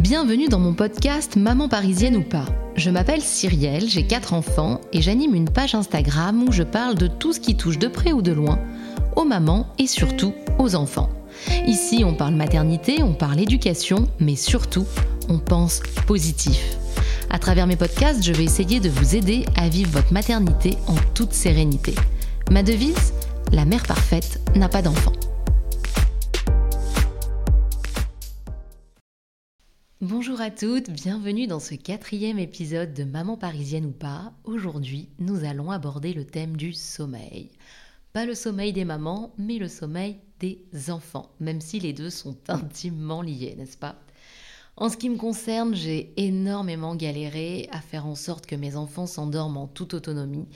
[0.00, 2.44] Bienvenue dans mon podcast Maman parisienne ou pas.
[2.76, 7.08] Je m'appelle Cyrielle, j'ai 4 enfants et j'anime une page Instagram où je parle de
[7.08, 8.60] tout ce qui touche de près ou de loin
[9.16, 11.10] aux mamans et surtout aux enfants.
[11.66, 14.86] Ici, on parle maternité, on parle éducation, mais surtout,
[15.28, 16.76] on pense positif.
[17.28, 20.94] À travers mes podcasts, je vais essayer de vous aider à vivre votre maternité en
[21.14, 21.96] toute sérénité.
[22.52, 23.12] Ma devise
[23.50, 25.12] La mère parfaite n'a pas d'enfant.
[30.00, 34.32] Bonjour à toutes, bienvenue dans ce quatrième épisode de Maman parisienne ou pas.
[34.44, 37.50] Aujourd'hui, nous allons aborder le thème du sommeil.
[38.12, 42.36] Pas le sommeil des mamans, mais le sommeil des enfants, même si les deux sont
[42.48, 43.96] intimement liés, n'est-ce pas?
[44.76, 49.08] En ce qui me concerne, j'ai énormément galéré à faire en sorte que mes enfants
[49.08, 50.46] s'endorment en toute autonomie.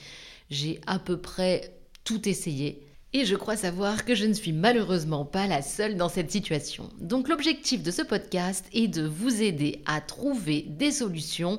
[0.51, 2.87] J'ai à peu près tout essayé.
[3.15, 6.89] Et je crois savoir que je ne suis malheureusement pas la seule dans cette situation.
[6.99, 11.59] Donc l'objectif de ce podcast est de vous aider à trouver des solutions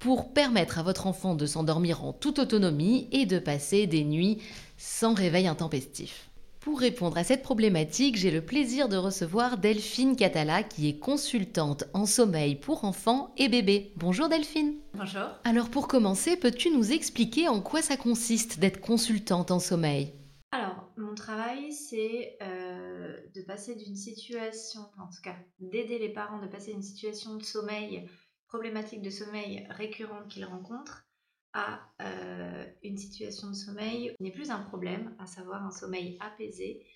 [0.00, 4.38] pour permettre à votre enfant de s'endormir en toute autonomie et de passer des nuits
[4.76, 6.30] sans réveil intempestif.
[6.60, 11.84] Pour répondre à cette problématique, j'ai le plaisir de recevoir Delphine Catala, qui est consultante
[11.94, 13.92] en sommeil pour enfants et bébés.
[13.96, 14.74] Bonjour Delphine.
[14.94, 15.28] Bonjour.
[15.44, 20.12] Alors pour commencer, peux-tu nous expliquer en quoi ça consiste d'être consultante en sommeil?
[20.50, 26.38] Alors, mon travail, c'est euh, de passer d'une situation, en tout cas d'aider les parents
[26.38, 28.08] de passer d'une situation de sommeil,
[28.46, 31.04] problématique de sommeil récurrente qu'ils rencontrent,
[31.52, 36.86] à euh, une situation de sommeil n'est plus un problème, à savoir un sommeil apaisé,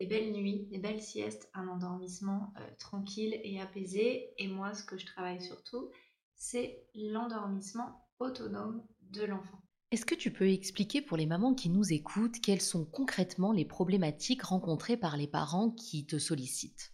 [0.00, 4.32] des belles nuits, des belles siestes, un endormissement euh, tranquille et apaisé.
[4.38, 5.90] Et moi, ce que je travaille surtout,
[6.34, 9.63] c'est l'endormissement autonome de l'enfant.
[9.94, 13.64] Est-ce que tu peux expliquer pour les mamans qui nous écoutent quelles sont concrètement les
[13.64, 16.90] problématiques rencontrées par les parents qui te sollicitent?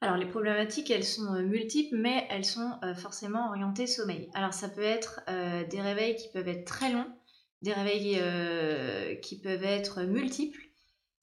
[0.00, 4.28] Alors les problématiques, elles sont euh, multiples, mais elles sont euh, forcément orientées sommeil.
[4.34, 7.06] Alors ça peut être euh, des réveils qui peuvent être très longs,
[7.60, 8.20] des réveils
[9.20, 10.62] qui peuvent être multiples.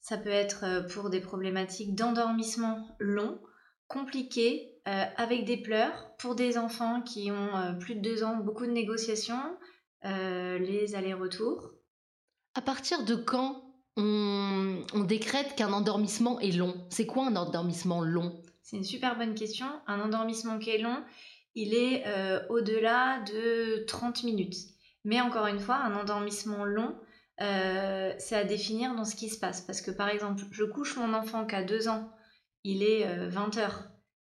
[0.00, 3.38] Ça peut être pour des problématiques d'endormissement long,
[3.88, 8.70] compliqué, avec des pleurs, pour des enfants qui ont plus de deux ans, beaucoup de
[8.70, 9.42] négociations,
[10.04, 11.70] les allers-retours.
[12.54, 13.62] À partir de quand
[13.96, 16.74] on, on décrète qu'un endormissement est long?
[16.90, 18.42] C'est quoi un endormissement long?
[18.62, 19.66] C'est une super bonne question.
[19.86, 21.02] Un endormissement qui est long,
[21.54, 24.56] il est euh, au-delà de 30 minutes.
[25.04, 26.94] Mais encore une fois, un endormissement long,
[27.40, 29.60] euh, c'est à définir dans ce qui se passe.
[29.62, 32.12] Parce que par exemple, je couche mon enfant qui a 2 ans,
[32.62, 33.84] il est 20 euh, heures.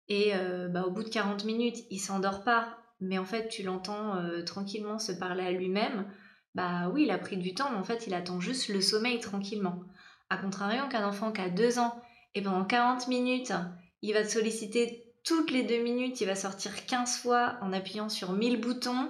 [0.07, 0.33] Et
[0.69, 2.77] bah, au bout de 40 minutes, il s'endort pas.
[3.01, 6.05] Mais en fait, tu l'entends tranquillement se parler à lui-même.
[6.53, 9.19] Bah oui, il a pris du temps, mais en fait, il attend juste le sommeil
[9.19, 9.81] tranquillement.
[10.29, 11.99] A contrario qu'un enfant qui a 2 ans,
[12.35, 13.53] et pendant 40 minutes,
[14.01, 18.09] il va te solliciter toutes les deux minutes, il va sortir 15 fois en appuyant
[18.09, 19.09] sur 1000 boutons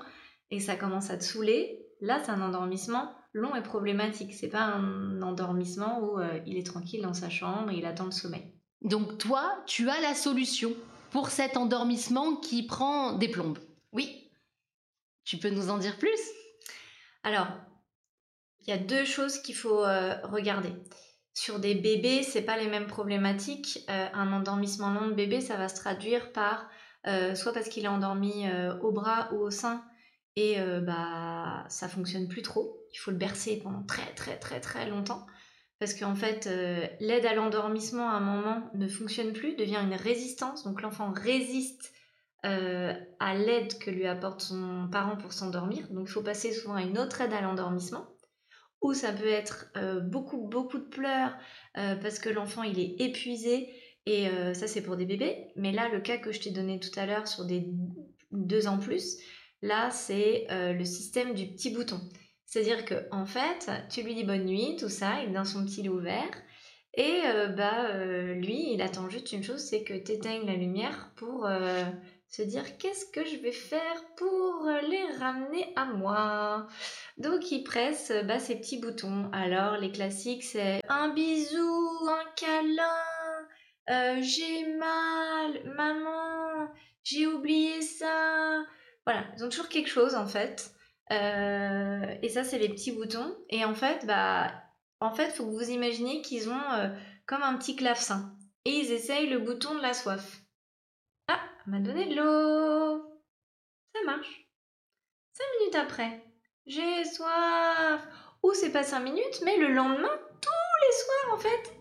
[0.49, 1.85] et ça commence à te saouler.
[2.01, 4.33] Là, c'est un endormissement long et problématique.
[4.33, 8.05] C'est pas un endormissement où euh, il est tranquille dans sa chambre et il attend
[8.05, 8.53] le sommeil.
[8.81, 10.73] Donc toi, tu as la solution
[11.11, 13.59] pour cet endormissement qui prend des plombes.
[13.91, 14.31] Oui.
[15.23, 16.19] Tu peux nous en dire plus?
[17.23, 17.47] Alors,
[18.61, 20.71] il y a deux choses qu'il faut euh, regarder.
[21.33, 23.79] Sur des bébés, c'est pas les mêmes problématiques.
[23.89, 26.69] Euh, un endormissement long de bébé, ça va se traduire par
[27.07, 28.45] euh, soit parce qu'il est endormi
[28.81, 29.83] au bras ou au sein
[30.35, 32.85] et bah ça fonctionne plus trop.
[32.93, 35.25] Il faut le bercer pendant très très très très longtemps
[35.79, 36.45] parce qu'en fait
[36.99, 40.63] l'aide à l'endormissement à un moment ne fonctionne plus, devient une résistance.
[40.63, 41.91] Donc l'enfant résiste
[42.43, 45.87] à l'aide que lui apporte son parent pour s'endormir.
[45.91, 48.07] Donc il faut passer souvent à une autre aide à l'endormissement
[48.81, 51.33] ou ça peut être euh, beaucoup, beaucoup de pleurs
[51.77, 53.69] euh, parce que l'enfant il est épuisé
[54.05, 55.47] et euh, ça c'est pour des bébés.
[55.55, 57.67] Mais là, le cas que je t'ai donné tout à l'heure sur des
[58.31, 59.17] deux ans plus,
[59.61, 61.99] là c'est le système du petit bouton.
[62.45, 65.83] C'est-à-dire que en fait, tu lui dis bonne nuit, tout ça, il dans son petit
[65.83, 66.31] lit ouvert.
[66.95, 67.21] Et
[67.55, 67.95] bah
[68.33, 71.47] lui, il attend juste une chose, c'est que tu éteignes la lumière pour
[72.31, 76.67] se dire qu'est-ce que je vais faire pour les ramener à moi?
[77.17, 79.29] Donc il presse bah, ses petits boutons.
[79.33, 83.45] Alors les classiques c'est un bisou, un câlin,
[83.89, 86.71] euh, j'ai mal, maman,
[87.03, 88.63] j'ai oublié ça.
[89.05, 90.71] Voilà, ils ont toujours quelque chose en fait.
[91.11, 93.35] Euh, et ça c'est les petits boutons.
[93.49, 94.53] Et en fait, bah,
[95.01, 96.87] en fait, faut que vous imaginiez qu'ils ont euh,
[97.25, 98.37] comme un petit clavecin.
[98.63, 100.40] Et ils essayent le bouton de la soif
[101.67, 103.03] m'a donné de l'eau.
[103.93, 104.47] Ça marche.
[105.33, 106.23] Cinq minutes après,
[106.65, 108.07] j'ai soif.
[108.43, 111.73] Ou c'est pas cinq minutes, mais le lendemain, tous les soirs en fait,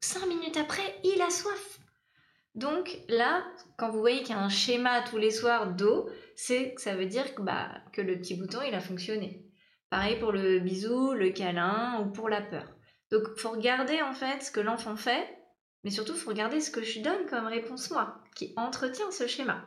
[0.00, 1.80] cinq minutes après, il a soif.
[2.54, 3.44] Donc là,
[3.76, 7.06] quand vous voyez qu'il y a un schéma tous les soirs d'eau, c'est ça veut
[7.06, 9.44] dire que, bah, que le petit bouton, il a fonctionné.
[9.90, 12.68] Pareil pour le bisou, le câlin ou pour la peur.
[13.10, 15.28] Donc, faut regarder en fait ce que l'enfant fait,
[15.82, 19.64] mais surtout, faut regarder ce que je donne comme réponse moi, qui entretient ce schéma.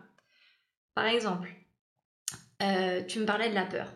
[0.93, 1.49] Par exemple,
[2.61, 3.87] euh, tu me parlais de la peur.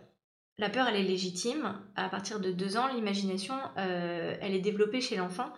[0.58, 1.82] La peur, elle est légitime.
[1.96, 5.52] À partir de deux ans, l'imagination, euh, elle est développée chez l'enfant.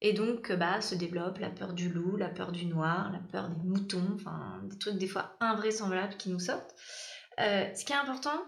[0.00, 3.48] Et donc, bah, se développe la peur du loup, la peur du noir, la peur
[3.50, 6.74] des moutons, enfin, des trucs des fois invraisemblables qui nous sortent.
[7.40, 8.42] Euh, ce qui est important,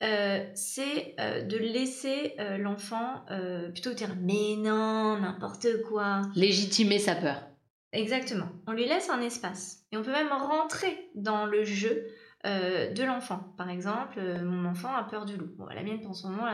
[0.00, 3.24] c'est de laisser l'enfant
[3.72, 6.22] plutôt dire mais non, n'importe quoi.
[6.36, 7.47] Légitimer sa peur.
[7.92, 8.48] Exactement.
[8.66, 9.86] On lui laisse un espace.
[9.92, 12.06] Et on peut même rentrer dans le jeu
[12.46, 13.54] euh, de l'enfant.
[13.56, 15.48] Par exemple, euh, mon enfant a peur du loup.
[15.56, 16.46] Bon, la mienne, pour son moment,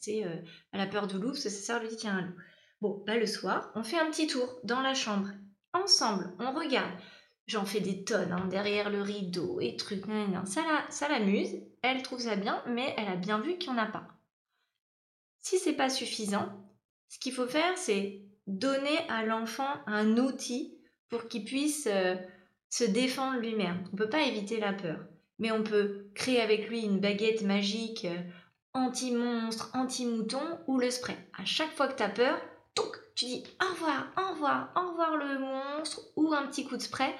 [0.00, 0.36] c'est, euh,
[0.72, 2.22] elle a peur du loup parce que sa sœur lui dit qu'il y a un
[2.22, 2.36] loup.
[2.80, 5.28] Bon, bah, le soir, on fait un petit tour dans la chambre.
[5.72, 6.92] Ensemble, on regarde.
[7.46, 10.04] J'en fais des tonnes hein, derrière le rideau et trucs.
[10.46, 13.78] Ça, la, ça l'amuse, elle trouve ça bien, mais elle a bien vu qu'il n'y
[13.78, 14.06] en a pas.
[15.40, 16.48] Si c'est pas suffisant,
[17.08, 21.88] ce qu'il faut faire, c'est donner à l'enfant un outil pour qu'il puisse
[22.74, 23.84] se défendre lui-même.
[23.86, 24.98] On ne peut pas éviter la peur,
[25.38, 28.20] mais on peut créer avec lui une baguette magique euh,
[28.72, 31.16] anti-monstre, anti-mouton ou le spray.
[31.38, 32.36] À chaque fois que tu as peur,
[33.14, 36.82] tu dis au revoir, au revoir, au revoir le monstre ou un petit coup de
[36.82, 37.14] spray,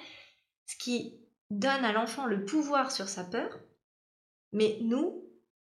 [0.66, 3.60] ce qui donne à l'enfant le pouvoir sur sa peur.
[4.52, 5.22] Mais nous,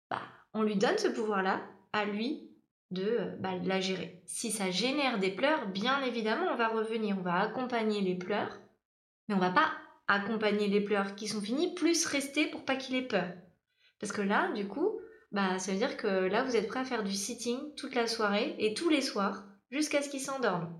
[0.10, 0.22] bah,
[0.54, 1.62] on lui donne ce pouvoir-là,
[1.92, 2.53] à lui
[2.94, 4.22] de, euh, bah, de la gérer.
[4.26, 8.60] Si ça génère des pleurs, bien évidemment, on va revenir, on va accompagner les pleurs
[9.28, 9.72] mais on va pas
[10.08, 13.32] accompagner les pleurs qui sont finis, plus rester pour pas qu'il ait peur.
[14.00, 15.00] Parce que là, du coup,
[15.32, 18.08] bah, ça veut dire que là, vous êtes prêt à faire du sitting toute la
[18.08, 20.78] soirée et tous les soirs jusqu'à ce qu'il s'endorme.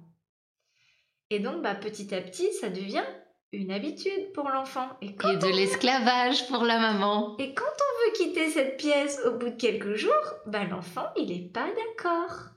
[1.30, 3.06] Et donc, bah, petit à petit, ça devient
[3.54, 4.90] une habitude pour l'enfant.
[5.02, 7.38] Et, de l'esclavage pour la maman.
[7.38, 10.12] Et quand on veut quitter cette pièce au bout de quelques jours,
[10.48, 12.50] bah, l'enfant, il n'est pas d'accord.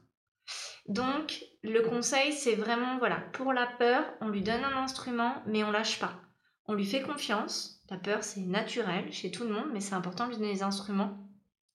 [0.89, 5.65] Donc, le conseil, c'est vraiment, voilà, pour la peur, on lui donne un instrument, mais
[5.65, 6.15] on lâche pas.
[6.67, 7.83] On lui fait confiance.
[7.91, 10.63] La peur, c'est naturel chez tout le monde, mais c'est important de lui donner des
[10.63, 11.19] instruments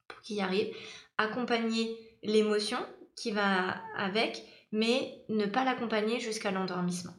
[0.08, 0.76] pour qu'il y arrive.
[1.18, 2.80] Accompagner l'émotion
[3.16, 7.14] qui va avec, mais ne pas l'accompagner jusqu'à l'endormissement.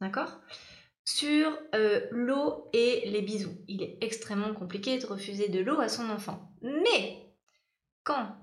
[0.00, 0.40] D'accord?
[1.10, 3.56] Sur euh, l'eau et les bisous.
[3.66, 6.52] Il est extrêmement compliqué de refuser de l'eau à son enfant.
[6.60, 7.32] Mais
[8.04, 8.36] quand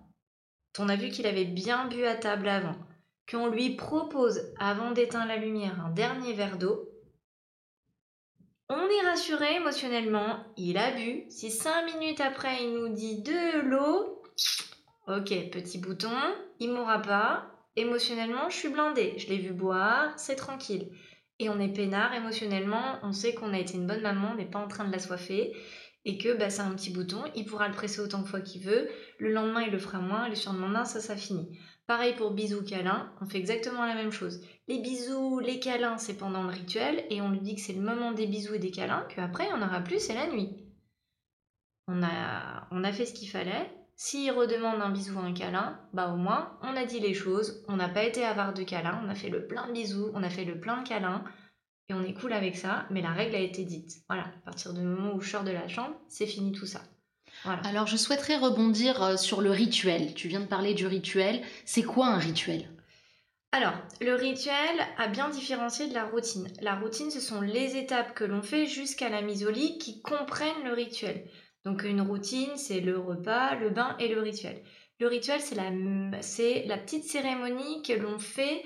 [0.79, 2.75] on a vu qu'il avait bien bu à table avant,
[3.29, 6.89] qu'on lui propose, avant d'éteindre la lumière, un dernier verre d'eau,
[8.67, 11.25] on est rassuré émotionnellement, il a bu.
[11.29, 14.23] Si cinq minutes après il nous dit de l'eau,
[15.07, 16.17] ok, petit bouton,
[16.59, 17.45] il mourra pas.
[17.75, 20.89] Émotionnellement, je suis blindée, je l'ai vu boire, c'est tranquille.
[21.39, 24.45] Et on est peinard émotionnellement, on sait qu'on a été une bonne maman, on n'est
[24.45, 25.53] pas en train de l'assoiffer
[26.05, 28.61] et que bah, c'est un petit bouton, il pourra le presser autant de fois qu'il
[28.61, 28.87] veut,
[29.17, 31.59] le lendemain il le fera moins, le surlendemain ça ça finit.
[31.87, 34.41] Pareil pour bisous câlins, on fait exactement la même chose.
[34.67, 37.81] Les bisous, les câlins c'est pendant le rituel et on lui dit que c'est le
[37.81, 40.49] moment des bisous et des câlins, qu'après on aura plus c'est la nuit.
[41.88, 45.80] On a, on a fait ce qu'il fallait, s'il redemande un bisou ou un câlin,
[45.94, 49.01] bah au moins on a dit les choses, on n'a pas été avare de câlins,
[49.06, 51.24] on a fait le plein de bisous, on a fait le plein de câlins,
[51.89, 53.97] et on est cool avec ça, mais la règle a été dite.
[54.07, 56.81] Voilà, à partir du moment où je sors de la chambre, c'est fini tout ça.
[57.63, 60.13] Alors je souhaiterais rebondir euh, sur le rituel.
[60.13, 61.41] Tu viens de parler du rituel.
[61.65, 62.69] C'est quoi un rituel?
[63.51, 64.53] Alors, le rituel
[64.98, 66.51] a bien différencié de la routine.
[66.62, 70.01] La routine, ce sont les étapes que l'on fait jusqu'à la mise au lit qui
[70.01, 71.25] comprennent le rituel.
[71.65, 74.62] Donc une routine, c'est le repas, le bain et le rituel.
[75.00, 78.63] Le rituel, c'est la, la petite cérémonie que l'on fait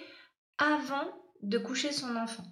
[0.58, 1.10] avant
[1.41, 2.44] de coucher son enfant.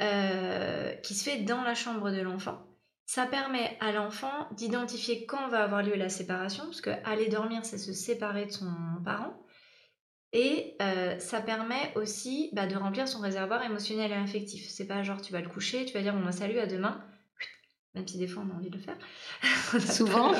[0.00, 2.66] Euh, qui se fait dans la chambre de l'enfant.
[3.06, 7.64] Ça permet à l'enfant d'identifier quand va avoir lieu la séparation, parce que aller dormir,
[7.64, 8.66] c'est se séparer de son
[9.04, 9.40] parent.
[10.32, 14.68] Et euh, ça permet aussi bah, de remplir son réservoir émotionnel et affectif.
[14.68, 17.00] C'est pas genre tu vas le coucher, tu vas dire bon bah salut à demain,
[17.94, 18.98] même si des fois on a envie de le faire.
[19.92, 20.32] Souvent.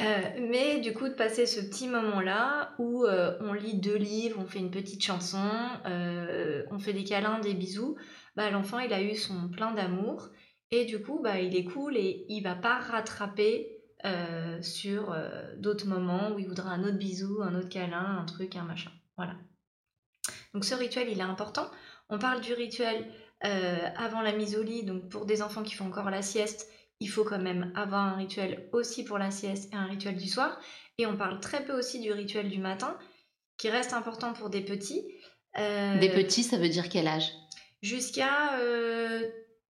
[0.00, 4.40] Euh, mais du coup, de passer ce petit moment-là où euh, on lit deux livres,
[4.40, 5.50] on fait une petite chanson,
[5.86, 7.96] euh, on fait des câlins, des bisous,
[8.36, 10.28] bah, l'enfant il a eu son plein d'amour
[10.70, 13.74] et du coup bah, il est cool et il va pas rattraper
[14.62, 15.14] sur
[15.56, 18.92] d'autres moments où il voudra un autre bisou, un autre câlin, un truc, un machin.
[19.16, 19.34] Voilà.
[20.54, 21.68] Donc ce rituel il est important.
[22.08, 23.10] On parle du rituel
[23.40, 26.68] avant la mise au lit, donc pour des enfants qui font encore la sieste,
[27.00, 30.28] il faut quand même avoir un rituel aussi pour la sieste et un rituel du
[30.28, 30.60] soir.
[30.98, 32.98] Et on parle très peu aussi du rituel du matin,
[33.56, 35.06] qui reste important pour des petits.
[35.58, 37.30] Euh, des petits, ça veut dire quel âge?
[37.82, 38.58] Jusqu'à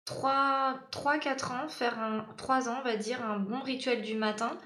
[0.06, 4.58] 3-4 ans, faire un, 3 ans, on va dire, un bon rituel du matin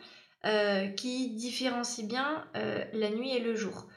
[0.98, 3.88] qui différencie bien la nuit et le jour.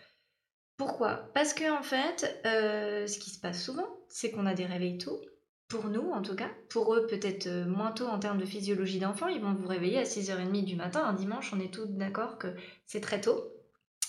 [0.79, 1.31] Pourquoi?
[1.35, 5.21] Parce que en fait, ce qui se passe souvent, c'est qu'on a des réveils tôt,
[5.69, 6.51] pour nous en tout cas.
[6.71, 10.05] Pour eux, peut-être moins tôt en termes de physiologie d'enfant, ils vont vous réveiller à
[10.05, 11.05] 6h30 du matin.
[11.05, 12.49] Un dimanche, on est tous d'accord que
[12.87, 13.53] c'est très tôt.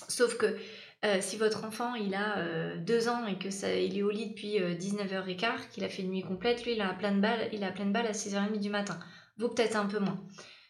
[0.08, 0.58] Sauf que
[1.06, 4.10] euh, si votre enfant il a 2 euh, ans et que ça, il est au
[4.10, 7.20] lit depuis 19h15, euh, qu'il a fait une nuit complète, lui il a plein de
[7.20, 8.98] balles, il a plein de balles à 6h30 du matin.
[9.38, 10.20] Vous peut-être un peu moins.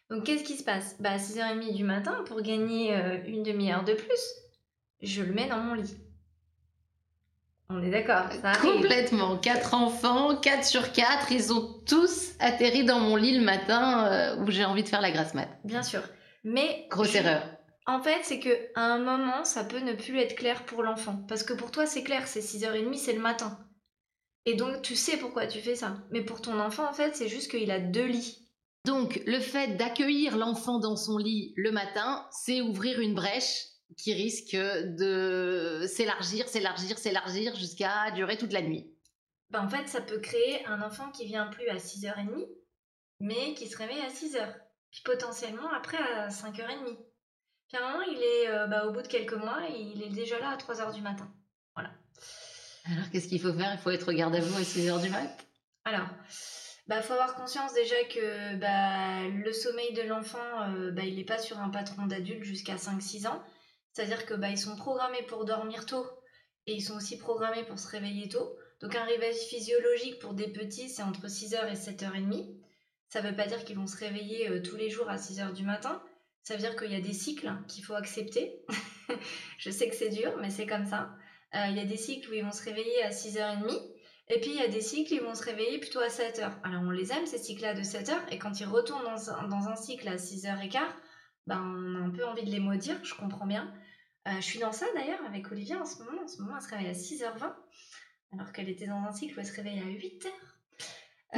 [0.10, 0.98] Donc qu'est-ce qui se passe?
[1.00, 2.94] Bah à 6h30 du matin, pour gagner
[3.26, 4.34] une demi-heure de plus,
[5.02, 5.96] je le mets dans mon lit.
[7.70, 8.30] On est d'accord,
[8.62, 9.38] Complètement.
[9.38, 14.50] 4 enfants, 4 sur 4, ils ont tous atterri dans mon lit le matin où
[14.50, 15.50] j'ai envie de faire la grasse mat.
[15.66, 16.02] Bien sûr.
[16.46, 16.88] Mais.
[16.90, 17.44] Grosse erreur.
[17.86, 21.26] En fait, c'est que à un moment, ça peut ne plus être clair pour l'enfant.
[21.28, 23.58] Parce que pour toi, c'est clair, c'est 6h30, c'est le matin.
[24.46, 25.98] Et donc, tu sais pourquoi tu fais ça.
[26.12, 28.48] Mais pour ton enfant, en fait, c'est juste qu'il a deux lits.
[28.86, 34.14] Donc, le fait d'accueillir l'enfant dans son lit le matin, c'est ouvrir une brèche qui
[34.14, 38.92] risque de s'élargir, s'élargir, s'élargir jusqu'à durer toute la nuit.
[39.50, 42.48] Bah, en fait, ça peut créer un enfant qui vient plus à 6h30,
[43.20, 44.46] mais qui se réveille à 6h.
[44.92, 46.98] Puis potentiellement après à 5h30.
[47.68, 50.10] Puis à un moment, il est euh, bah, au bout de quelques mois, il est
[50.10, 51.32] déjà là à 3 h du matin.
[51.76, 51.92] Voilà.
[52.86, 53.74] Alors qu'est-ce qu'il faut faire?
[53.74, 55.46] Il faut être garde à vous à 6 h du mat?
[55.86, 61.04] Alors, il bah, faut avoir conscience déjà que bah, le sommeil de l'enfant, euh, bah,
[61.04, 63.42] il n'est pas sur un patron d'adulte jusqu'à 5-6 ans.
[63.98, 66.06] C'est-à-dire que bah, ils sont programmés pour dormir tôt
[66.68, 68.56] et ils sont aussi programmés pour se réveiller tôt.
[68.80, 72.60] Donc un réveil physiologique pour des petits, c'est entre 6h et 7h30.
[73.10, 75.52] Ça ne veut pas dire qu'ils vont se réveiller euh, tous les jours à 6h
[75.54, 76.04] du matin,
[76.44, 78.64] ça veut dire qu'il y a des cycles qu'il faut accepter.
[79.58, 81.10] je sais que c'est dur, mais c'est comme ça.
[81.56, 83.82] Euh, il y a des cycles où ils vont se réveiller à 6h30.
[84.28, 86.52] Et puis il y a des cycles, ils vont se réveiller plutôt à 7h.
[86.64, 88.14] Alors on les aime, ces cycles-là de 7h.
[88.30, 90.82] Et quand ils retournent dans un, dans un cycle à 6h15,
[91.48, 93.74] ben, on a un peu envie de les maudire, je comprends bien.
[94.28, 96.24] Euh, je suis dans ça d'ailleurs avec Olivia en ce moment.
[96.24, 97.54] En ce moment, elle se réveille à 6h20.
[98.34, 100.28] Alors qu'elle était dans un cycle où elle se réveille à 8h.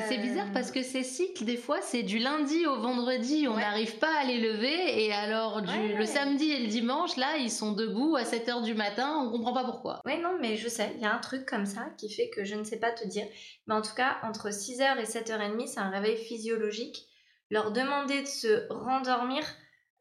[0.07, 3.97] C'est bizarre parce que ces cycles, des fois, c'est du lundi au vendredi, on n'arrive
[3.97, 8.15] pas à les lever, et alors le samedi et le dimanche, là, ils sont debout
[8.15, 9.99] à 7h du matin, on comprend pas pourquoi.
[10.05, 12.45] Oui, non, mais je sais, il y a un truc comme ça qui fait que
[12.45, 13.25] je ne sais pas te dire.
[13.67, 17.07] Mais en tout cas, entre 6h et 7h30, c'est un réveil physiologique.
[17.49, 19.43] Leur demander de se rendormir,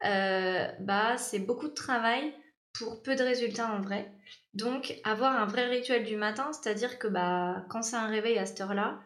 [0.05, 2.31] euh, bah, c'est beaucoup de travail
[2.73, 4.11] pour peu de résultats en vrai.
[4.53, 8.45] Donc, avoir un vrai rituel du matin, c'est-à-dire que bah, quand c'est un réveil à
[8.45, 8.99] cette heure-là,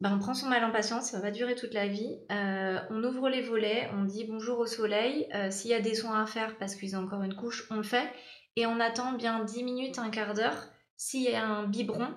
[0.00, 2.18] bah, on prend son mal en patience, ça va durer toute la vie.
[2.32, 5.28] Euh, on ouvre les volets, on dit bonjour au soleil.
[5.34, 7.76] Euh, s'il y a des soins à faire parce qu'ils ont encore une couche, on
[7.76, 8.08] le fait.
[8.56, 12.08] Et on attend bien 10 minutes, un quart d'heure, s'il y a un biberon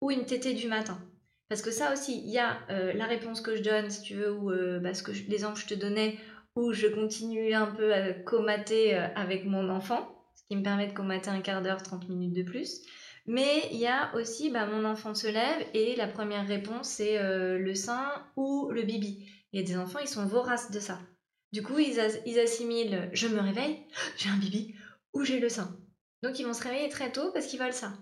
[0.00, 0.98] ou une tétée du matin.
[1.48, 4.14] Parce que ça aussi, il y a euh, la réponse que je donne, si tu
[4.14, 6.18] veux, ou bah, que l'exemple que je te donnais,
[6.56, 10.92] où je continue un peu à comater avec mon enfant, ce qui me permet de
[10.92, 12.82] comater un quart d'heure, 30 minutes de plus.
[13.26, 17.18] Mais il y a aussi, bah, mon enfant se lève et la première réponse, c'est
[17.18, 19.28] euh, le sein ou le bibi.
[19.52, 20.98] Il y a des enfants, ils sont voraces de ça.
[21.52, 24.74] Du coup, ils, assimilent je me réveille, j'ai un bibi
[25.12, 25.76] ou j'ai le sein.
[26.22, 27.92] Donc, ils vont se réveiller très tôt parce qu'ils veulent ça.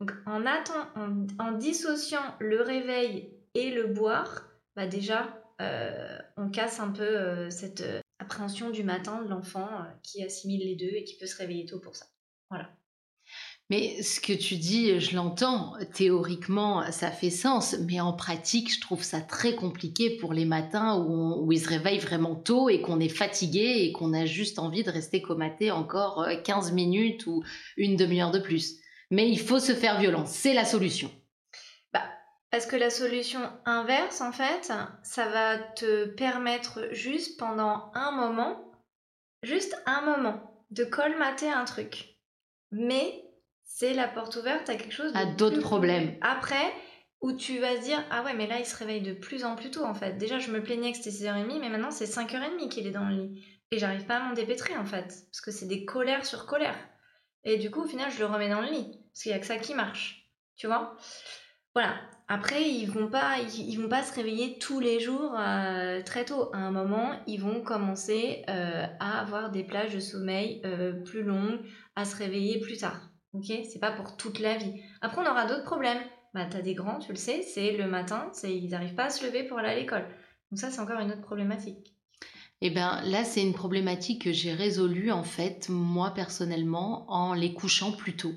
[0.00, 6.90] Donc, en, en, dissociant le réveil et le boire, bah déjà, euh, on casse un
[6.90, 7.84] peu euh, cette
[8.18, 9.68] appréhension du matin de l'enfant
[10.02, 12.06] qui assimile les deux et qui peut se réveiller tôt pour ça.
[12.50, 12.70] Voilà.
[13.70, 18.80] Mais ce que tu dis, je l'entends, théoriquement, ça fait sens, mais en pratique, je
[18.80, 22.98] trouve ça très compliqué pour les matins où, ils se réveillent vraiment tôt et qu'on
[22.98, 27.44] est fatigué et qu'on a juste envie de rester comaté encore 15 euh, minutes ou
[27.76, 28.76] une demi-heure de plus.
[29.10, 31.10] Mais il faut se faire violence, c'est la solution.
[32.50, 38.72] Parce que la solution inverse, en fait, ça va te permettre juste pendant un moment,
[39.42, 42.16] juste un moment, de colmater un truc.
[42.70, 43.24] Mais
[43.64, 46.16] c'est la porte ouverte à quelque chose à d'autres problèmes.
[46.22, 46.72] Après,
[47.20, 49.56] où tu vas se dire ah ouais mais là il se réveille de plus en
[49.56, 50.16] plus tôt en fait.
[50.18, 53.14] Déjà je me plaignais que c'était 6h30 mais maintenant c'est 5h30 qu'il est dans le
[53.14, 56.46] lit et j'arrive pas à m'en dépêtrer en fait parce que c'est des colères sur
[56.46, 56.76] colère.
[57.44, 59.38] Et du coup au final je le remets dans le lit parce qu'il y a
[59.38, 60.30] que ça qui marche.
[60.56, 60.96] Tu vois?
[61.74, 62.00] Voilà.
[62.28, 66.50] Après ils vont pas ils, vont pas se réveiller tous les jours euh, très tôt.
[66.52, 71.22] À un moment ils vont commencer euh, à avoir des plages de sommeil euh, plus
[71.22, 71.60] longues,
[71.96, 73.00] à se réveiller plus tard.
[73.34, 74.80] Ok, c'est pas pour toute la vie.
[75.02, 76.00] Après, on aura d'autres problèmes.
[76.34, 79.10] Bah, t'as des grands, tu le sais, c'est le matin, c'est ils n'arrivent pas à
[79.10, 80.06] se lever pour aller à l'école.
[80.50, 81.94] Donc ça, c'est encore une autre problématique.
[82.60, 87.54] Eh bien, là, c'est une problématique que j'ai résolue, en fait, moi, personnellement, en les
[87.54, 88.32] couchant plus tôt.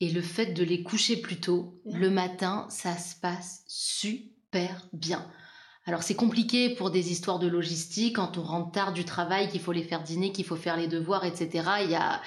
[0.00, 5.26] Et le fait de les coucher plus tôt, le matin, ça se passe super bien.
[5.86, 9.60] Alors c'est compliqué pour des histoires de logistique, quand on rentre tard du travail, qu'il
[9.60, 11.68] faut les faire dîner, qu'il faut faire les devoirs, etc.
[11.84, 12.22] Il y a...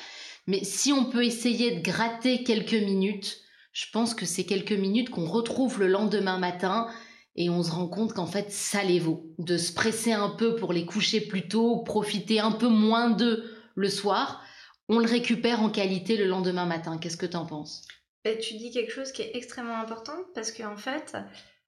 [0.46, 3.40] Mais si on peut essayer de gratter quelques minutes,
[3.74, 6.88] je pense que c'est quelques minutes qu'on retrouve le lendemain matin
[7.36, 9.26] et on se rend compte qu'en fait ça les vaut.
[9.40, 13.44] De se presser un peu pour les coucher plus tôt, profiter un peu moins d'eux
[13.76, 14.42] le soir,
[14.90, 16.98] on le récupère en qualité le lendemain matin.
[16.98, 17.88] Qu'est-ce que tu en penses?
[18.24, 21.16] Ben, Tu dis quelque chose qui est extrêmement important parce qu'en fait,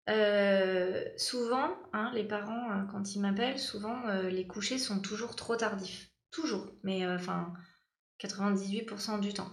[0.10, 5.36] euh, souvent, hein, les parents, euh, quand ils m'appellent, souvent euh, les couchers sont toujours
[5.36, 6.10] trop tardifs.
[6.32, 7.54] Toujours, mais enfin
[8.22, 9.50] 98% du temps.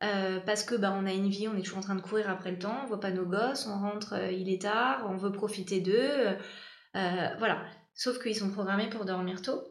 [0.00, 2.50] parce que bah, on a une vie, on est toujours en train de courir après
[2.50, 5.80] le temps, on voit pas nos gosses, on rentre, il est tard, on veut profiter
[5.80, 6.36] d'eux.
[6.92, 7.64] voilà.
[7.94, 9.62] Sauf qu'ils sont programmés pour dormir tôt.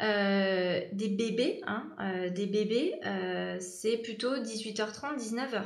[0.00, 1.90] Des bébés, hein,
[2.34, 2.94] des bébés,
[3.60, 5.64] c'est plutôt 18h30, 19h.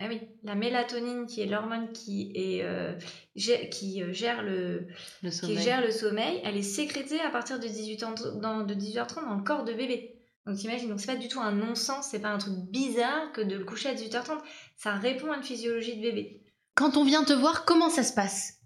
[0.00, 2.94] Ah oui, la mélatonine qui est l'hormone qui, est, euh,
[3.34, 4.86] qui euh, gère le,
[5.28, 9.24] qui gère le sommeil, elle est sécrétée à partir de 18 ans, dans, de 18h30
[9.24, 10.14] dans le corps de bébé.
[10.46, 13.40] Donc t'imagines, donc c'est pas du tout un non-sens, c'est pas un truc bizarre que
[13.40, 14.38] de le coucher à 18h30,
[14.76, 16.44] ça répond à une physiologie de bébé.
[16.76, 18.60] Quand on vient te voir, comment ça se passe?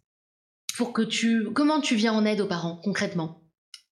[0.77, 3.43] Pour que tu, comment tu viens en aide aux parents concrètement?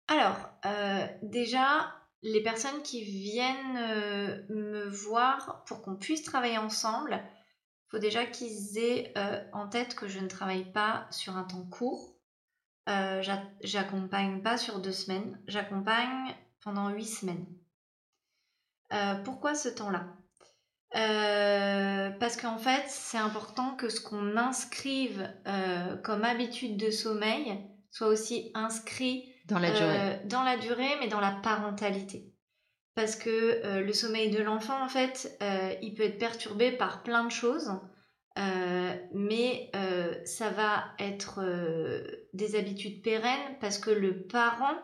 [0.08, 7.12] Alors euh, déjà, les personnes qui viennent euh, me voir pour qu'on puisse travailler ensemble,
[7.14, 11.44] il faut déjà qu'ils aient euh, en tête que je ne travaille pas sur un
[11.44, 12.16] temps court.
[13.62, 17.46] J'accompagne pas sur deux semaines, j'accompagne pendant huit semaines.
[19.24, 20.08] pourquoi ce temps-là?
[22.18, 25.32] Parce qu'en fait, c'est important que ce qu'on inscrive
[26.02, 29.98] comme habitude de sommeil soit aussi inscrit dans la durée.
[29.98, 32.32] Euh, dans la durée, mais dans la parentalité.
[32.94, 37.02] Parce que euh, le sommeil de l'enfant, en fait, euh, il peut être perturbé par
[37.02, 37.70] plein de choses,
[39.12, 39.70] mais
[40.24, 41.40] ça va être
[42.32, 44.78] des habitudes pérennes parce que le parent,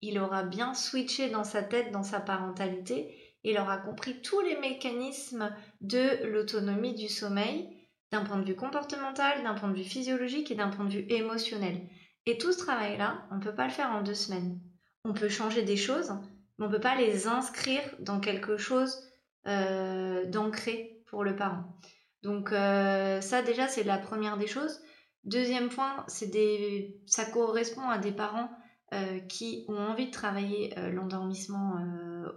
[0.00, 4.56] il aura bien switché dans sa tête, dans sa parentalité, il aura compris tous les
[4.56, 7.68] mécanismes de l'autonomie du sommeil,
[8.10, 11.06] d'un point de vue comportemental, d'un point de vue physiologique et d'un point de vue
[11.10, 11.86] émotionnel.
[12.26, 14.58] Et tout ce travail-là, on ne peut pas le faire en deux semaines.
[15.04, 16.10] On peut changer des choses,
[16.58, 18.98] mais on ne peut pas les inscrire dans quelque chose
[19.46, 21.78] euh, d'ancré pour le parent.
[22.22, 24.80] Donc euh, ça déjà, c'est la première des choses.
[25.24, 26.98] Deuxième point, c'est des...
[27.06, 28.50] ça correspond à des parents
[28.94, 31.74] euh, qui ont envie de travailler l'endormissement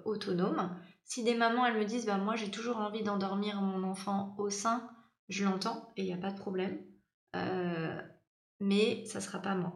[0.04, 0.76] autonome.
[1.06, 4.50] Si des mamans, elles me disent, bah, moi j'ai toujours envie d'endormir mon enfant au
[4.50, 4.90] sein,
[5.30, 6.78] je l'entends et il n'y a pas de problème
[8.60, 9.74] mais ça sera pas moi.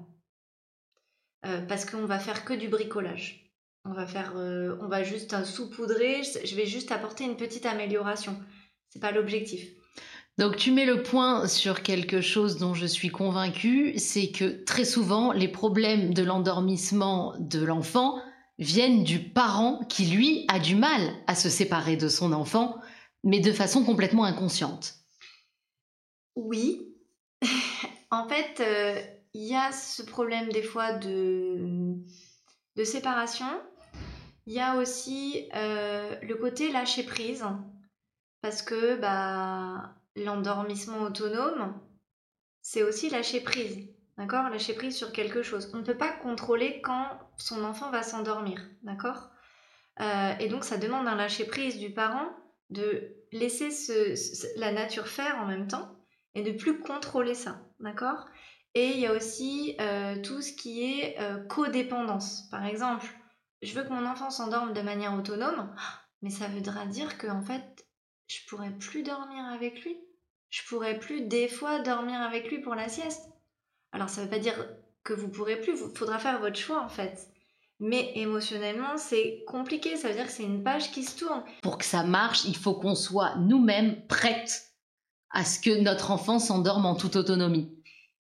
[1.46, 3.52] Euh, parce qu'on va faire que du bricolage.
[3.84, 6.22] On va faire, euh, on va juste saupoudrer.
[6.24, 8.38] Je vais juste apporter une petite amélioration.
[8.90, 9.68] C'est pas l'objectif.
[10.38, 14.86] Donc tu mets le point sur quelque chose dont je suis convaincue, c'est que très
[14.86, 18.22] souvent les problèmes de l'endormissement de l'enfant
[18.58, 22.78] viennent du parent qui lui a du mal à se séparer de son enfant,
[23.24, 24.96] mais de façon complètement inconsciente.
[26.36, 26.96] Oui,
[28.12, 29.02] En fait, euh,
[29.34, 31.96] il y a ce problème des fois de,
[32.76, 33.48] de séparation.
[34.46, 37.46] Il y a aussi euh, le côté lâcher prise.
[38.42, 41.80] Parce que bah, l'endormissement autonome,
[42.62, 43.88] c'est aussi lâcher prise.
[44.18, 44.50] D'accord?
[44.50, 45.72] Lâcher prise sur quelque chose.
[45.74, 48.62] On ne peut pas contrôler quand son enfant va s'endormir.
[48.84, 49.30] D'accord?
[50.02, 52.28] Euh, Et donc, ça demande un lâcher prise du parent
[52.72, 53.70] de laisser
[54.58, 56.01] la nature faire en même temps
[56.36, 58.28] et de plus contrôler ça, d'accord?
[58.74, 62.48] Et il y a aussi euh, tout ce qui est euh, codépendance.
[62.50, 63.06] Par exemple,
[63.62, 65.76] je veux que mon enfant s'endorme de manière autonome,
[66.22, 67.86] mais ça voudra dire que en fait,
[68.28, 69.98] je pourrais plus dormir avec lui.
[70.50, 73.30] Je pourrais plus des fois dormir avec lui pour la sieste.
[73.92, 74.56] Alors ça veut pas dire
[75.04, 77.28] que vous pourrez plus, il faudra faire votre choix en fait.
[77.80, 81.44] Mais émotionnellement, c'est compliqué, ça veut dire que c'est une page qui se tourne.
[81.64, 84.71] Pour que ça marche, il faut qu'on soit nous-mêmes prêtes
[85.34, 87.70] à ce que notre enfant s'endorme en toute autonomie.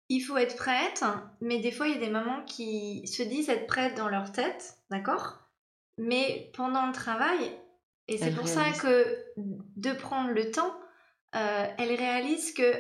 [0.10, 1.04] Il faut être prête,
[1.40, 4.32] mais des fois, il y a des mamans qui se disent être prêtes dans leur
[4.32, 5.40] tête, d'accord?
[5.98, 7.52] Mais pendant le travail,
[8.08, 10.74] et c'est pour ça que de prendre le temps,
[11.36, 12.74] euh, elles réalisent que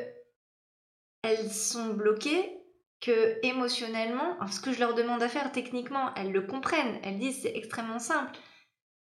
[1.22, 2.58] elles sont bloquées,
[3.00, 7.44] que émotionnellement, ce que je leur demande à faire techniquement, elles le comprennent, elles disent
[7.44, 8.38] c'est extrêmement simple,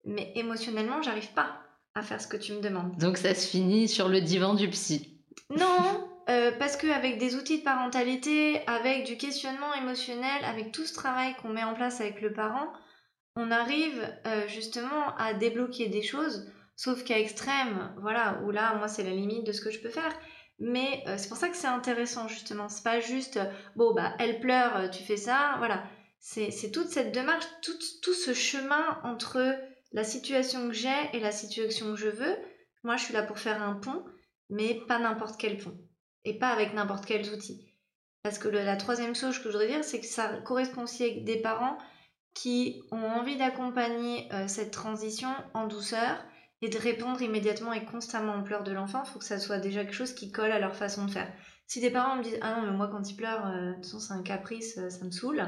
[0.05, 1.65] mais émotionnellement, j'arrive pas
[1.96, 2.96] à faire ce que tu me demandes.
[2.98, 5.18] Donc ça se finit sur le divan du psy.
[5.50, 10.94] Non, euh, parce qu'avec des outils de parentalité, avec du questionnement émotionnel, avec tout ce
[10.94, 12.72] travail qu'on met en place avec le parent,
[13.35, 18.87] on arrive euh, justement à débloquer des choses Sauf qu'à extrême, voilà, où là, moi,
[18.87, 20.12] c'est la limite de ce que je peux faire.
[20.59, 22.68] Mais euh, c'est pour ça que c'est intéressant, justement.
[22.68, 23.40] C'est pas juste,
[23.76, 25.85] bon, bah, elle pleure, tu fais ça, voilà.
[26.20, 29.56] C'est toute cette démarche, tout, tout ce chemin entre
[29.96, 32.37] la situation que j'ai et la situation que je veux.
[32.85, 34.04] Moi, je suis là pour faire un pont,
[34.50, 35.76] mais pas n'importe quel pont.
[36.24, 37.66] Et pas avec n'importe quels outils.
[38.22, 41.24] Parce que la troisième chose que je voudrais dire, c'est que ça correspond aussi avec
[41.24, 41.78] des parents
[42.35, 46.22] qui ont envie d'accompagner euh, cette transition en douceur
[46.61, 49.02] et de répondre immédiatement et constamment en pleurs de l'enfant.
[49.06, 51.32] Il faut que ça soit déjà quelque chose qui colle à leur façon de faire.
[51.66, 53.85] Si des parents me disent Ah non, mais moi quand il pleure, euh, de toute
[53.85, 55.42] façon c'est un caprice, euh, ça me saoule.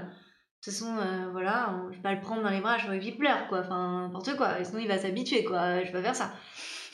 [0.60, 0.96] De toute façon,
[1.30, 3.60] voilà, je vais pas le prendre dans les bras, je vois qu'il pleure, quoi.
[3.60, 4.56] Enfin, n'importe quoi.
[4.64, 5.80] sinon, il va s'habituer, quoi.
[5.84, 6.32] Je vais pas faire ça.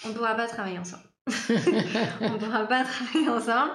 [0.04, 1.04] On ne pourra pas travailler ensemble.
[2.20, 3.72] on ne pourra pas travailler ensemble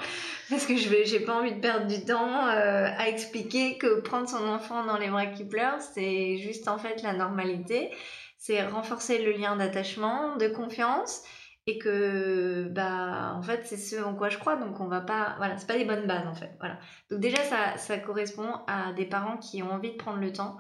[0.49, 4.30] parce que je j'ai pas envie de perdre du temps euh, à expliquer que prendre
[4.30, 7.89] son enfant dans les bras qui pleure, c'est juste en fait la normalité.
[8.38, 11.23] C'est renforcer le lien d'attachement, de confiance
[11.69, 15.36] et que bah en fait c'est ce en quoi je crois donc on va pas
[15.38, 16.79] voilà c'est pas des bonnes bases en fait voilà.
[17.12, 20.58] Donc déjà ça, ça correspond à des parents qui ont envie de prendre le temps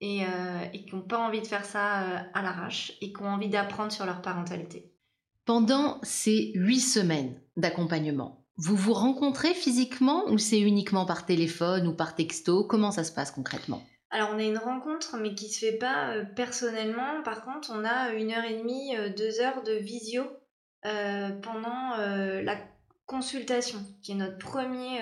[0.00, 3.22] et, euh, et qui n'ont pas envie de faire ça euh, à l'arrache et qui
[3.22, 4.92] ont envie d'apprendre sur leur parentalité.
[5.46, 11.94] Pendant ces huit semaines d'accompagnement vous vous rencontrez physiquement ou c'est uniquement par téléphone ou
[11.94, 12.64] par texto?
[12.64, 13.82] Comment ça se passe concrètement?
[14.10, 17.22] Alors on a une rencontre mais qui se fait pas euh, personnellement.
[17.24, 20.24] Par contre on a une heure et demie, deux heures de visio
[20.82, 22.56] pendant la
[23.06, 25.00] consultation, qui est notre premier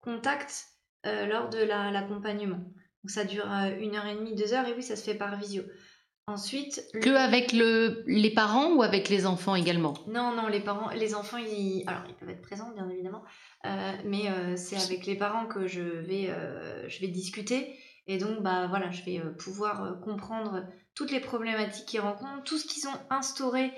[0.00, 0.66] contact
[1.04, 2.58] lors de l'accompagnement.
[3.02, 3.46] Donc ça dure
[3.80, 5.62] une heure et demie, deux heures et oui ça se fait par visio.
[6.26, 6.84] Ensuite.
[7.02, 9.94] Que avec le, les parents ou avec les enfants également?
[10.06, 13.24] Non, non, les parents, les enfants, ils, alors ils peuvent être présents bien évidemment,
[13.66, 17.76] euh, mais euh, c'est avec les parents que je vais, euh, je vais discuter
[18.10, 22.66] et donc bah voilà, je vais pouvoir comprendre toutes les problématiques qu'ils rencontrent, tout ce
[22.66, 23.70] qu'ils ont instauré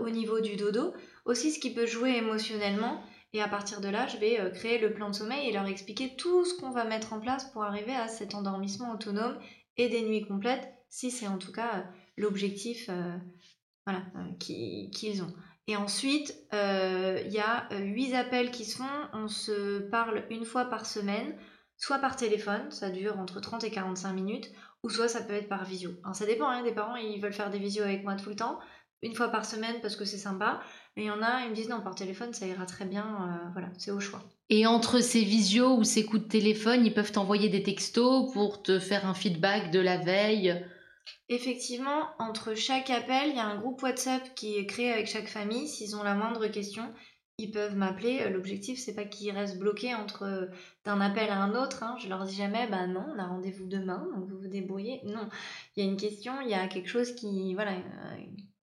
[0.00, 0.92] au niveau du dodo,
[1.24, 3.02] aussi ce qui peut jouer émotionnellement.
[3.32, 6.14] Et à partir de là, je vais créer le plan de sommeil et leur expliquer
[6.16, 9.38] tout ce qu'on va mettre en place pour arriver à cet endormissement autonome
[9.78, 11.82] et des nuits complètes si c'est en tout cas euh,
[12.18, 13.16] l'objectif euh,
[13.86, 15.32] voilà, euh, qu'ils ont.
[15.66, 19.08] Et ensuite, il y a huit appels qui se font.
[19.12, 21.36] On se parle une fois par semaine,
[21.76, 24.50] soit par téléphone, ça dure entre 30 et 45 minutes,
[24.82, 25.90] ou soit ça peut être par visio.
[26.04, 28.36] Alors ça dépend, hein, des parents, ils veulent faire des visios avec moi tout le
[28.36, 28.58] temps,
[29.02, 30.60] une fois par semaine parce que c'est sympa.
[30.96, 33.50] Mais il y en a, ils me disent non, par téléphone, ça ira très bien.
[33.52, 34.22] voilà, c'est au choix.
[34.48, 38.62] Et entre ces visios ou ces coups de téléphone, ils peuvent t'envoyer des textos pour
[38.62, 40.64] te faire un feedback de la veille?
[41.28, 45.28] Effectivement, entre chaque appel, il y a un groupe WhatsApp qui est créé avec chaque
[45.28, 45.66] famille.
[45.66, 46.92] S'ils ont la moindre question,
[47.38, 48.20] ils peuvent m'appeler.
[48.22, 50.46] Euh, l'objectif, c'est pas qu'ils restent bloqués entre euh,
[50.84, 51.82] d'un appel à un autre.
[51.82, 51.96] Hein.
[51.98, 55.00] Je leur dis jamais, bah non, on a rendez-vous demain, donc vous vous débrouillez.
[55.04, 55.28] Non,
[55.76, 58.16] il y a une question, il y a quelque chose qui, voilà, euh,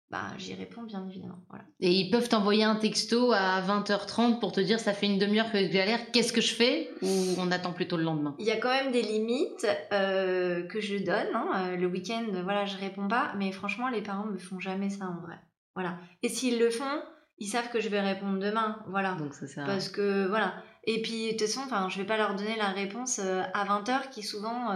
[0.10, 1.44] bah, j'y réponds bien évidemment.
[1.50, 1.66] Voilà.
[1.80, 5.52] Et ils peuvent t'envoyer un texto à 20h30 pour te dire ça fait une demi-heure
[5.52, 6.90] que j'ai l'air, qu'est-ce que je fais?
[7.02, 8.36] Ou on attend plutôt le lendemain?
[8.40, 11.28] Il y a quand même des limites euh, que je donne.
[11.34, 11.76] Hein.
[11.76, 13.34] Le week-end, voilà, je réponds pas.
[13.38, 15.40] Mais franchement, les parents me font jamais ça en vrai.
[15.76, 15.98] Voilà.
[16.24, 17.02] Et s'ils le font,
[17.38, 18.84] ils savent que je vais répondre demain.
[18.88, 19.14] Voilà.
[19.14, 20.56] Donc ça sert Parce que voilà.
[20.84, 23.66] Et puis de toute façon, enfin, je vais pas leur donner la réponse euh, à
[23.66, 24.76] 20h qui souvent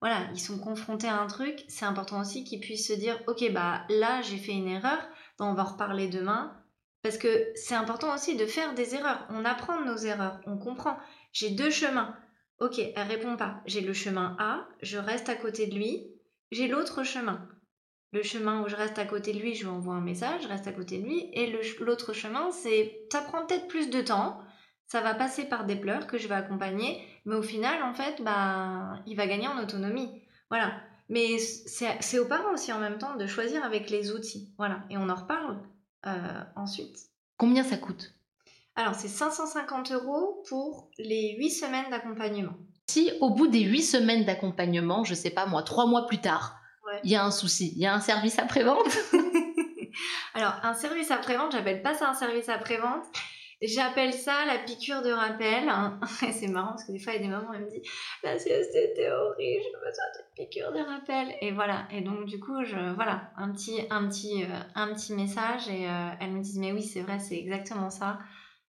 [0.00, 3.52] voilà, ils sont confrontés à un truc, c'est important aussi qu'ils puissent se dire ok
[3.52, 4.98] bah là j'ai fait une erreur,
[5.38, 6.56] on va en reparler demain.
[7.02, 9.26] Parce que c'est important aussi de faire des erreurs.
[9.30, 10.98] On apprend nos erreurs, on comprend.
[11.32, 12.14] J'ai deux chemins.
[12.58, 13.62] Ok, elle répond pas.
[13.64, 16.08] J'ai le chemin A, je reste à côté de lui.
[16.52, 17.48] J'ai l'autre chemin.
[18.12, 20.48] Le chemin où je reste à côté de lui, je lui envoie un message, je
[20.48, 21.30] reste à côté de lui.
[21.32, 24.40] Et l'autre chemin, c'est ça prend peut-être plus de temps,
[24.86, 28.22] ça va passer par des pleurs que je vais accompagner, mais au final, en fait,
[28.22, 30.10] bah, il va gagner en autonomie.
[30.50, 30.72] Voilà.
[31.08, 34.52] Mais c'est aux parents aussi en même temps de choisir avec les outils.
[34.58, 34.82] Voilà.
[34.90, 35.58] Et on en reparle
[36.06, 36.98] euh, ensuite.
[37.36, 38.14] Combien ça coûte?
[38.76, 42.54] Alors, c'est 550 euros pour les 8 semaines d'accompagnement.
[42.88, 46.59] Si au bout des 8 semaines d'accompagnement, je sais pas moi, 3 mois plus tard,
[47.04, 48.96] il y a un souci, il y a un service après-vente
[50.34, 53.04] Alors, un service après-vente, j'appelle pas ça un service après-vente.
[53.62, 55.68] J'appelle ça la piqûre de rappel.
[55.68, 56.00] Hein.
[56.32, 57.88] c'est marrant parce que des fois, il y a des mamans, elles me disent
[58.22, 61.34] La sieste était horrible, j'ai besoin d'une piqûre de rappel.
[61.42, 61.86] Et voilà.
[61.90, 65.68] Et donc, du coup, je, voilà, un petit, un petit, euh, un petit message.
[65.68, 68.18] Et euh, elles me disent Mais oui, c'est vrai, c'est exactement ça.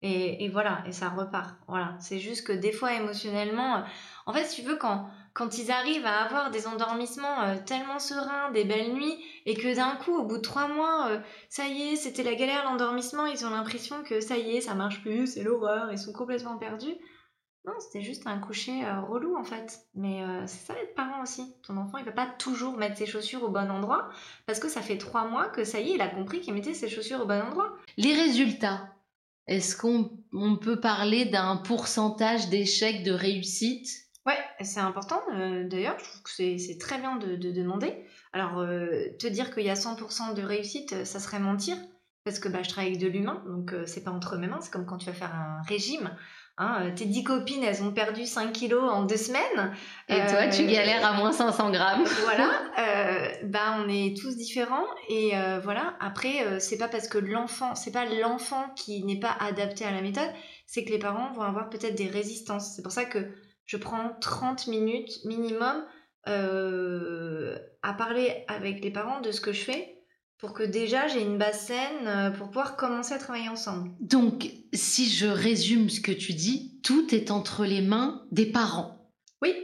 [0.01, 1.57] Et, voilà, et ça repart.
[1.67, 1.97] Voilà.
[1.99, 3.83] C'est juste que des fois, émotionnellement,
[4.27, 8.01] en fait, si tu veux, quand quand ils arrivent à avoir des endormissements euh, tellement
[8.01, 11.69] sereins, des belles nuits, et que d'un coup, au bout de trois mois, euh, ça
[11.69, 15.01] y est, c'était la galère, l'endormissement, ils ont l'impression que ça y est, ça marche
[15.01, 16.97] plus, c'est l'horreur, ils sont complètement perdus.
[17.65, 19.81] Non, c'était juste un coucher euh, relou en fait.
[19.95, 21.55] Mais c'est ça être parent aussi.
[21.67, 24.09] Ton enfant, il va pas toujours mettre ses chaussures au bon endroit
[24.47, 26.73] parce que ça fait trois mois que ça y est, il a compris qu'il mettait
[26.73, 27.77] ses chaussures au bon endroit.
[27.99, 28.89] Les résultats,
[29.47, 34.08] est-ce qu'on on peut parler d'un pourcentage d'échec de réussite?
[34.61, 35.21] C'est important.
[35.35, 37.95] euh, D'ailleurs, je trouve que c'est très bien de, de demander.
[38.33, 41.77] Alors, euh, te dire qu'il y a 100% de réussite, euh, ça serait mentir.
[42.25, 44.59] Parce que bah, je travaille avec de l'humain, donc euh, c'est pas entre mes mains.
[44.61, 46.11] C'est comme quand tu vas faire un régime.
[46.59, 49.73] Hein, tes 10 copines, elles ont perdu 5 kilos en deux semaines.
[50.09, 52.05] Et toi, tu galères à moins 500 grammes.
[52.25, 52.51] voilà,
[53.45, 55.31] bah on est tous différents et
[55.63, 55.95] voilà.
[56.01, 60.03] Après, c'est pas parce que l'enfant, c'est pas l'enfant qui n'est pas adapté à la
[60.03, 60.29] méthode,
[60.67, 62.75] c'est que les parents vont avoir peut-être des résistances.
[62.75, 63.21] C'est pour ça que
[63.69, 65.85] je prends 30 minutes minimum
[66.27, 69.95] euh, à parler avec les parents de ce que je fais
[70.39, 73.91] pour que déjà j'ai une base saine euh, pour pouvoir commencer à travailler ensemble.
[74.01, 79.13] Donc, si je résume ce que tu dis, tout est entre les mains des parents.
[79.43, 79.55] Oui.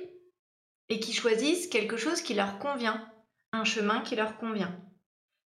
[0.90, 3.09] Et qui choisissent quelque chose qui leur convient,
[3.53, 4.79] un chemin qui leur convient.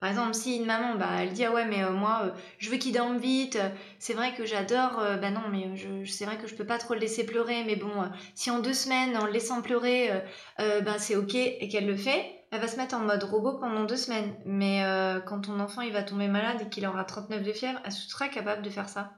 [0.04, 2.68] Par exemple, si une maman, bah, elle dit ah ouais mais euh, moi euh, je
[2.68, 6.46] veux qu'il dorme vite, euh, c'est vrai que j'adore, bah non mais c'est vrai que
[6.46, 7.90] je peux pas trop le laisser pleurer, mais bon,
[8.34, 10.10] si en deux semaines en le laissant pleurer,
[10.58, 13.84] bah c'est ok et qu'elle le fait, elle va se mettre en mode robot pendant
[13.84, 14.36] deux semaines.
[14.44, 14.84] Mais
[15.24, 18.28] quand ton enfant il va tomber malade et qu'il aura 39 de fièvre, elle sera
[18.28, 19.16] capable de faire ça?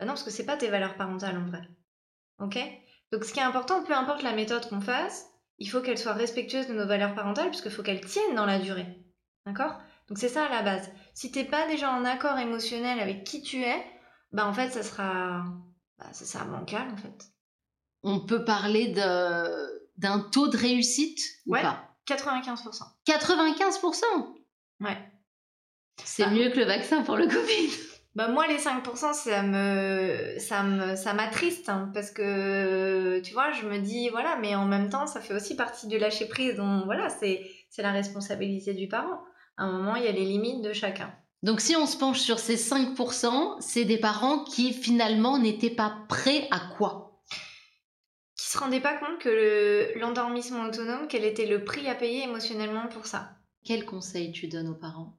[0.00, 1.68] Bah non parce que c'est pas tes valeurs parentales en vrai.
[2.38, 2.58] Ok?
[3.12, 5.26] Donc ce qui est important, peu importe la méthode qu'on fasse,
[5.58, 8.58] il faut qu'elle soit respectueuse de nos valeurs parentales puisqu'il faut qu'elle tienne dans la
[8.58, 8.86] durée.
[9.44, 9.78] D'accord?
[10.08, 10.90] Donc c'est ça à la base.
[11.14, 13.84] Si t'es pas déjà en accord émotionnel avec qui tu es,
[14.32, 15.44] bah en fait ça sera,
[15.98, 17.26] bah, ça sera bancal en fait.
[18.02, 21.62] On peut parler de- d'un taux de réussite ou Ouais.
[21.62, 21.84] pas?
[22.06, 22.84] 95%.
[23.04, 24.04] 95%
[24.80, 24.96] Ouais.
[26.04, 26.30] C'est Ah.
[26.30, 27.36] mieux que le vaccin pour le Covid.
[28.14, 33.52] Bah moi les 5% ça me ça me ça m'attriste hein, parce que tu vois,
[33.52, 36.56] je me dis voilà, mais en même temps, ça fait aussi partie du lâcher prise
[36.56, 39.20] donc voilà, c'est c'est la responsabilité du parent.
[39.58, 41.14] À un moment, il y a les limites de chacun.
[41.42, 46.04] Donc si on se penche sur ces 5%, c'est des parents qui finalement n'étaient pas
[46.08, 47.20] prêts à quoi?
[48.36, 52.22] Qui se rendaient pas compte que le- l'endormissement autonome, quel était le prix à payer
[52.24, 53.36] émotionnellement pour ça.
[53.64, 55.18] Quel conseil tu donnes aux parents?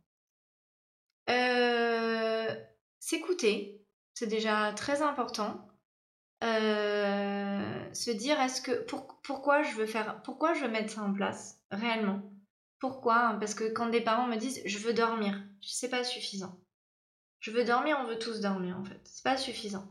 [1.30, 2.48] Euh,
[3.00, 5.68] s'écouter, c'est déjà très important.
[6.44, 11.02] Euh, se dire est-ce que pour- pourquoi je veux faire pourquoi je veux mettre ça
[11.02, 12.22] en place réellement?
[12.80, 13.38] Pourquoi?
[13.40, 16.60] Parce que quand des parents me disent je veux dormir c'est pas suffisant.
[17.40, 19.02] Je veux dormir on veut tous dormir en fait.
[19.04, 19.88] C'est pas suffisant.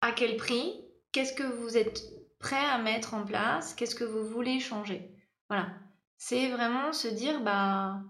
[0.00, 0.84] À quel prix?
[1.12, 2.02] Qu'est-ce que vous êtes
[2.38, 3.74] prêt à mettre en place?
[3.74, 5.14] Qu'est-ce que vous voulez changer?
[5.48, 5.68] Voilà.
[6.16, 8.02] C'est vraiment se dire bah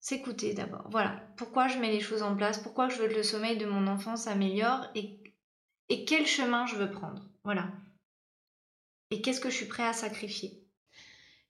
[0.00, 0.86] s'écouter d'abord.
[0.90, 1.20] Voilà.
[1.36, 2.58] Pourquoi je mets les choses en place?
[2.58, 4.86] Pourquoi je veux que le sommeil de mon enfant s'améliore?
[4.94, 5.20] Et,
[5.88, 7.28] et quel chemin je veux prendre?
[7.44, 7.70] Voilà.
[9.10, 10.67] Et qu'est-ce que je suis prêt à sacrifier?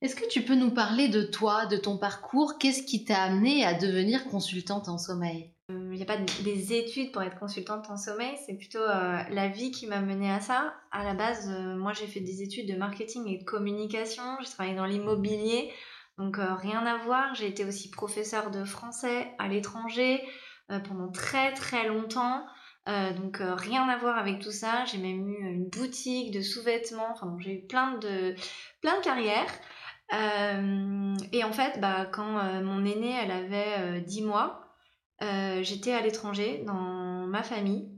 [0.00, 2.58] Est-ce que tu peux nous parler de toi, de ton parcours?
[2.58, 5.52] Qu'est-ce qui t'a amené à devenir consultante en sommeil?
[5.70, 9.18] Il n'y a pas de- des études pour être consultante en sommeil, c'est plutôt euh,
[9.30, 10.72] la vie qui m'a menée à ça.
[10.92, 14.48] À la base, euh, moi j'ai fait des études de marketing et de communication, j'ai
[14.50, 15.70] travaillé dans l'immobilier,
[16.16, 17.34] donc euh, rien à voir.
[17.34, 20.22] J'ai été aussi professeure de français à l'étranger
[20.70, 22.46] euh, pendant très très longtemps.
[22.88, 24.84] Euh, donc euh, rien à voir avec tout ça.
[24.86, 27.08] J'ai même eu une boutique de sous-vêtements.
[27.12, 28.34] Enfin bon, j'ai eu plein de
[28.80, 29.52] plein de carrières.
[30.14, 34.64] Euh, et en fait, bah, quand euh, mon aînée elle avait euh, 10 mois,
[35.22, 37.90] euh, j'étais à l'étranger dans ma famille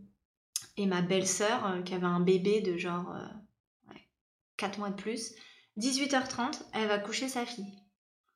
[0.76, 4.08] et ma belle-sœur euh, qui avait un bébé de genre euh, ouais,
[4.56, 5.34] 4 mois de plus,
[5.78, 7.76] 18h30, elle va coucher sa fille.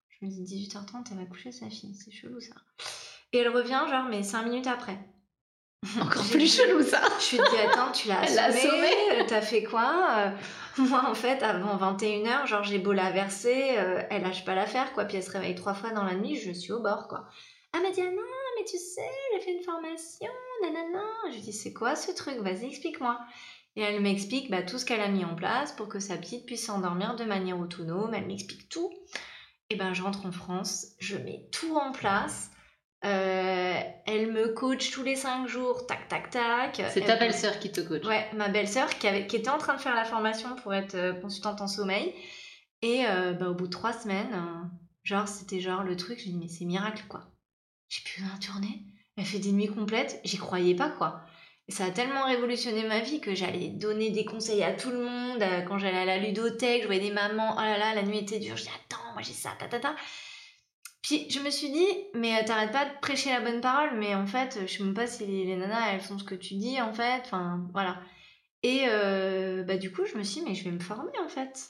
[0.08, 2.54] Je me dis 18h30, elle va coucher sa fille, c'est chelou ça.
[3.32, 4.98] Et elle revient genre mais 5 minutes après.
[6.00, 8.92] Encore plus chelou ça Je suis dit attends, tu l'as assommée.
[9.12, 10.30] euh, t'as fait quoi Euh,
[10.78, 14.92] Moi en fait avant 21h, genre j'ai beau la verser, euh, elle lâche pas l'affaire
[14.92, 17.28] quoi, puis elle se réveille trois fois dans la nuit, je suis au bord quoi.
[17.74, 18.22] Elle m'a dit ah non
[18.58, 19.02] mais tu sais,
[19.34, 20.28] j'ai fait une formation,
[20.62, 21.02] nanana.
[21.28, 22.36] Je lui dis c'est quoi ce truc?
[22.38, 23.18] Vas-y explique-moi.
[23.76, 26.46] Et elle m'explique bah, tout ce qu'elle a mis en place pour que sa petite
[26.46, 28.14] puisse s'endormir de manière autonome.
[28.14, 28.92] Elle m'explique tout.
[29.70, 32.50] Et ben je rentre en France, je mets tout en place.
[33.04, 36.82] Euh, elle me coach tous les cinq jours, tac tac tac.
[36.90, 38.04] C'est ta me- belle-sœur qui te coach.
[38.06, 40.94] Ouais, ma belle-sœur qui, avait- qui était en train de faire la formation pour être
[40.94, 42.14] euh, consultante en sommeil.
[42.82, 44.64] Et euh, bah, au bout de trois semaines, euh,
[45.02, 47.20] genre, c'était genre le truc, je me dis, mais c'est miracle quoi.
[47.88, 48.80] J'ai besoin de tourner.
[49.16, 51.20] Elle fait des nuits complètes, j'y croyais pas quoi.
[51.68, 55.02] Et ça a tellement révolutionné ma vie que j'allais donner des conseils à tout le
[55.02, 55.42] monde.
[55.66, 58.38] Quand j'allais à la ludothèque, je voyais des mamans, oh là là, la nuit était
[58.38, 58.56] dure.
[58.56, 59.94] Je dis, attends, moi j'ai ça, ta ta ta.
[61.04, 64.14] Puis je me suis dit, mais euh, t'arrêtes pas de prêcher la bonne parole, mais
[64.14, 66.80] en fait, je sais même pas si les, nanas elles font ce que tu dis
[66.80, 67.20] en fait.
[67.26, 68.00] Enfin, voilà.
[68.62, 68.86] Et
[69.66, 71.68] bah, du coup, je me suis dit, mais je vais me former en fait.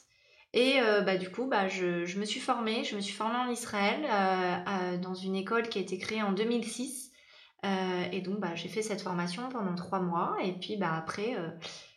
[0.53, 2.85] Et bah, du coup, bah, je, je, me suis formée.
[2.85, 4.07] Je me suis formée en Israël
[5.01, 7.11] dans une école qui a été créée en 2006.
[8.12, 10.37] et donc, bah, j'ai fait cette formation pendant trois mois.
[10.44, 11.35] Et puis, bah, après,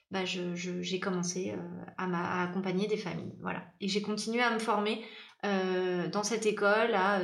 [0.10, 1.54] bah, j'ai je, commencé
[2.00, 3.36] à, à, accompagner des familles.
[3.40, 3.62] Voilà.
[3.80, 5.06] Et j'ai continué à me former
[5.44, 7.22] dans cette école à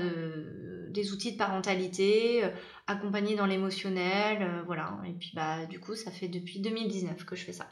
[0.90, 2.44] des outils de parentalité,
[2.88, 4.64] accompagner dans l'émotionnel.
[4.66, 5.00] voilà.
[5.08, 7.68] Et puis, bah, du coup, ça fait depuis 2019 que je fais ça.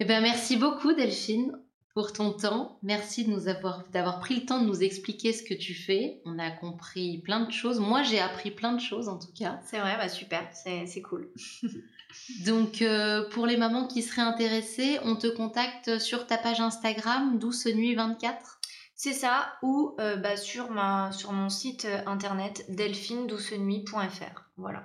[0.00, 1.52] Eh ben, merci beaucoup, Delphine
[1.96, 2.78] pour ton temps.
[2.82, 6.20] Merci de nous avoir d'avoir pris le temps de nous expliquer ce que tu fais.
[6.26, 7.80] On a compris plein de choses.
[7.80, 9.60] Moi, j'ai appris plein de choses en tout cas.
[9.64, 11.30] C'est vrai, bah super, c'est cool.
[12.44, 17.38] Donc, euh, pour les mamans qui seraient intéressées, on te contacte sur ta page Instagram,
[17.38, 18.55] Douce Nuit 24
[18.96, 24.50] C'est ça, ou euh, bah, sur, ma, sur mon site euh, internet delphine-douce-nuit.fr.
[24.56, 24.84] Voilà.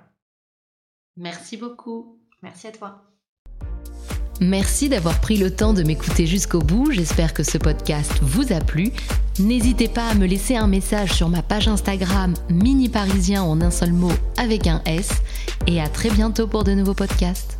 [1.16, 2.18] Merci beaucoup.
[2.42, 3.02] Merci à toi.
[4.40, 6.90] Merci d'avoir pris le temps de m'écouter jusqu'au bout.
[6.90, 8.90] J'espère que ce podcast vous a plu.
[9.38, 13.70] N'hésitez pas à me laisser un message sur ma page Instagram Mini Parisien en un
[13.70, 15.10] seul mot avec un S.
[15.66, 17.58] Et à très bientôt pour de nouveaux podcasts.